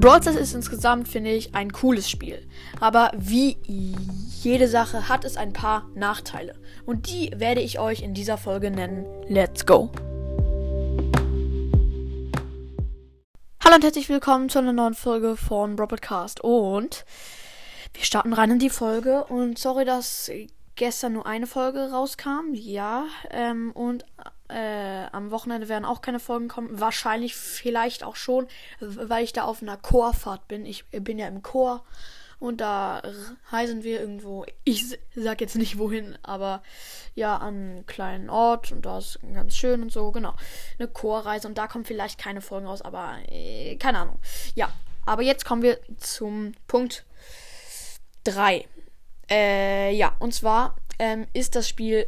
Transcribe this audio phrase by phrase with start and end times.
[0.00, 2.48] Brawl Stars ist insgesamt, finde ich, ein cooles Spiel.
[2.80, 3.58] Aber wie
[4.40, 6.54] jede Sache hat es ein paar Nachteile.
[6.86, 9.04] Und die werde ich euch in dieser Folge nennen.
[9.28, 9.90] Let's go!
[13.62, 16.40] Hallo und herzlich willkommen zu einer neuen Folge von Brawl Podcast.
[16.40, 17.04] Und
[17.92, 19.24] wir starten rein in die Folge.
[19.24, 20.30] Und sorry, dass
[20.76, 22.54] gestern nur eine Folge rauskam.
[22.54, 24.06] Ja, ähm, und
[24.50, 26.80] äh, am Wochenende werden auch keine Folgen kommen.
[26.80, 28.46] Wahrscheinlich vielleicht auch schon,
[28.80, 30.66] weil ich da auf einer Chorfahrt bin.
[30.66, 31.84] Ich bin ja im Chor
[32.40, 33.02] und da
[33.50, 34.46] reisen wir irgendwo.
[34.64, 36.62] Ich sag jetzt nicht wohin, aber
[37.14, 40.10] ja, an einen kleinen Ort und da ist ganz schön und so.
[40.10, 40.34] Genau.
[40.78, 44.18] Eine Chorreise und da kommen vielleicht keine Folgen raus, aber äh, keine Ahnung.
[44.54, 44.72] Ja,
[45.04, 47.04] aber jetzt kommen wir zum Punkt
[48.24, 48.66] 3.
[49.30, 52.06] Äh, ja, und zwar ähm, ist das Spiel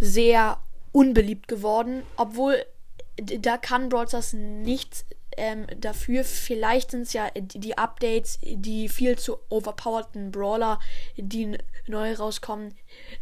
[0.00, 0.58] sehr
[0.96, 2.64] unbeliebt geworden, obwohl
[3.18, 5.04] da kann Brawl nichts
[5.36, 6.24] ähm, dafür.
[6.24, 10.80] Vielleicht sind es ja die Updates, die viel zu overpowerten Brawler,
[11.18, 12.74] die neu rauskommen.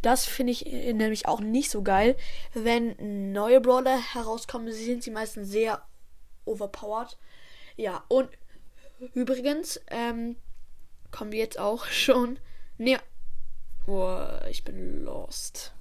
[0.03, 2.17] Das finde ich nämlich auch nicht so geil.
[2.53, 5.83] Wenn neue Brawler herauskommen, sind sie meistens sehr
[6.45, 7.19] overpowered.
[7.77, 8.29] Ja, und
[9.15, 10.37] übrigens, ähm,
[11.11, 12.39] kommen wir jetzt auch schon.
[12.79, 13.01] Ne,
[13.89, 14.17] oh,
[14.49, 15.75] ich bin lost.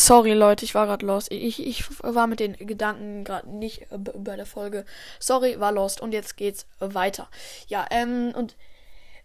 [0.00, 1.30] Sorry, Leute, ich war gerade lost.
[1.30, 4.86] Ich, ich war mit den Gedanken gerade nicht bei der Folge.
[5.18, 6.00] Sorry, war lost.
[6.00, 7.28] Und jetzt geht's weiter.
[7.68, 8.56] Ja, ähm, und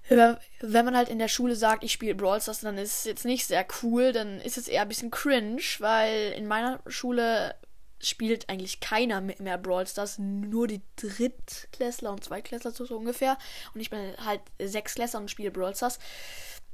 [0.09, 3.23] wenn man halt in der Schule sagt, ich spiele Brawl Stars, dann ist es jetzt
[3.23, 7.55] nicht sehr cool, dann ist es eher ein bisschen cringe, weil in meiner Schule
[8.01, 13.37] spielt eigentlich keiner mehr Brawl Stars, nur die Drittklässler und Zweitklässler so ungefähr.
[13.73, 15.99] Und ich bin halt Sechsklässler und spiele Brawl Stars.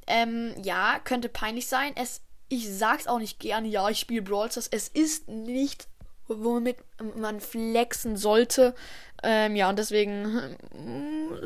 [0.08, 1.94] Ähm, ja, könnte peinlich sein.
[1.96, 4.68] Es ich sag's auch nicht gern, ja, ich spiele Brawl Stars.
[4.70, 5.88] Es ist nicht,
[6.28, 6.78] womit
[7.16, 8.76] man flexen sollte.
[9.24, 10.36] Ähm, ja, und deswegen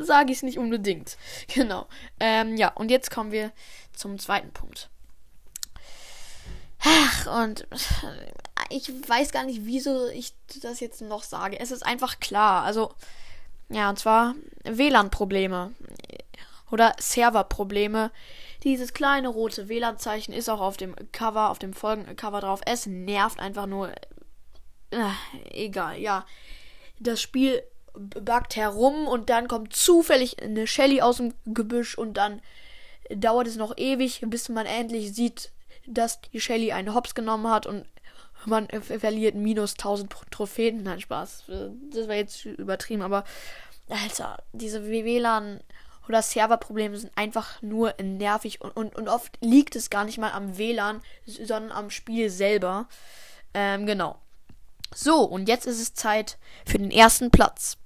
[0.00, 1.16] äh, sage ich es nicht unbedingt.
[1.54, 1.86] Genau.
[2.18, 3.52] Ähm, ja, und jetzt kommen wir
[3.92, 4.90] zum zweiten Punkt.
[6.80, 7.68] Ach, und
[8.68, 11.60] ich weiß gar nicht, wieso ich das jetzt noch sage.
[11.60, 12.64] Es ist einfach klar.
[12.64, 12.92] Also,
[13.68, 14.34] ja, und zwar
[14.64, 15.72] WLAN-Probleme
[16.70, 18.10] oder Serverprobleme.
[18.64, 22.60] Dieses kleine rote WLAN-Zeichen ist auch auf dem Cover, auf dem folgenden Cover drauf.
[22.66, 23.92] Es nervt einfach nur.
[24.90, 25.10] Äh,
[25.50, 26.26] egal, ja.
[26.98, 27.62] Das Spiel
[27.94, 32.42] buggt herum und dann kommt zufällig eine Shelly aus dem Gebüsch und dann
[33.10, 35.50] dauert es noch ewig, bis man endlich sieht,
[35.86, 37.86] dass die Shelly einen Hops genommen hat und
[38.44, 40.82] man verliert minus 1000 Trophäen.
[40.82, 41.44] Nein, Spaß.
[41.90, 43.24] Das war jetzt übertrieben, aber
[43.88, 45.60] Alter, diese WLAN
[46.08, 50.32] oder Serverprobleme sind einfach nur nervig und, und, und oft liegt es gar nicht mal
[50.32, 52.88] am WLAN, sondern am Spiel selber.
[53.54, 54.18] Ähm, genau.
[54.94, 57.76] So, und jetzt ist es Zeit für den ersten Platz.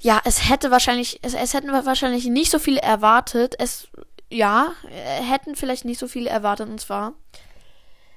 [0.00, 3.54] Ja, es hätte wahrscheinlich, es, es hätten wahrscheinlich nicht so viele erwartet.
[3.58, 3.88] Es,
[4.30, 6.68] ja, hätten vielleicht nicht so viele erwartet.
[6.68, 7.14] Und zwar,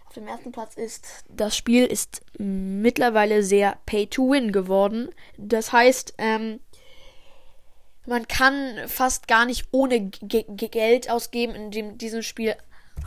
[0.07, 5.09] auf dem ersten Platz ist, das Spiel ist mittlerweile sehr pay to win geworden.
[5.37, 6.59] Das heißt, ähm,
[8.05, 12.55] man kann fast gar nicht ohne G G Geld ausgeben in dem, diesem Spiel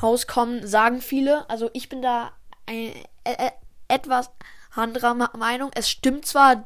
[0.02, 1.48] rauskommen, sagen viele.
[1.50, 2.32] Also ich bin da
[2.66, 2.92] ein,
[3.24, 3.50] äh,
[3.88, 4.30] etwas
[4.74, 5.70] anderer Meinung.
[5.74, 6.62] Es stimmt zwar,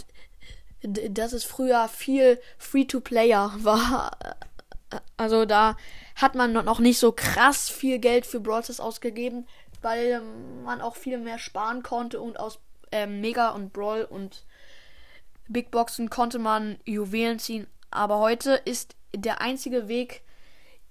[0.82, 4.16] dass es früher viel Free-to-Player war.
[5.16, 5.76] Also da
[6.14, 9.46] hat man noch nicht so krass viel Geld für Brawl ausgegeben,
[9.82, 10.22] weil
[10.64, 12.58] man auch viel mehr sparen konnte und aus
[12.90, 14.44] ähm, Mega und Brawl und
[15.46, 20.22] Big Boxen konnte man Juwelen ziehen aber heute ist der einzige Weg,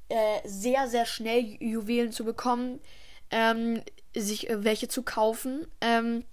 [0.09, 2.79] äh, sehr, sehr schnell Juwelen zu bekommen,
[3.29, 3.81] ähm,
[4.15, 5.67] sich äh, welche zu kaufen.
[5.81, 6.23] Ähm,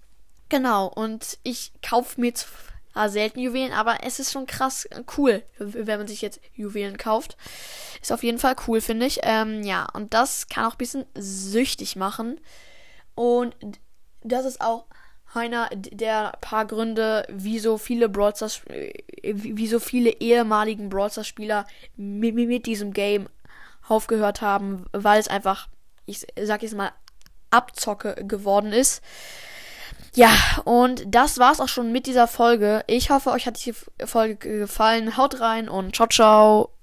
[0.49, 4.87] genau, und ich kaufe mir zwar selten Juwelen, aber es ist schon krass
[5.17, 7.35] cool, wenn man sich jetzt Juwelen kauft.
[8.01, 9.19] Ist auf jeden Fall cool, finde ich.
[9.23, 12.39] Ähm, ja, und das kann auch ein bisschen süchtig machen.
[13.13, 13.55] Und
[14.23, 14.85] das ist auch
[15.33, 21.65] einer der paar Gründe, wieso viele Brawl Stars, äh, wieso viele ehemaligen Brawl Stars Spieler
[21.95, 23.27] mit, mit diesem Game
[23.87, 25.67] aufgehört haben, weil es einfach,
[26.05, 26.91] ich sag jetzt mal,
[27.51, 29.01] Abzocke geworden ist.
[30.13, 30.31] Ja,
[30.63, 32.83] und das war's auch schon mit dieser Folge.
[32.87, 33.73] Ich hoffe, euch hat die
[34.05, 35.17] Folge gefallen.
[35.17, 36.74] Haut rein und ciao, ciao.